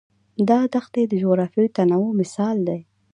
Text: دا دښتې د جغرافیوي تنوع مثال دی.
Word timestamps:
دا 0.49 0.59
دښتې 0.73 1.03
د 1.07 1.13
جغرافیوي 1.21 1.69
تنوع 1.77 2.09
مثال 2.21 2.57
دی. 2.67 2.79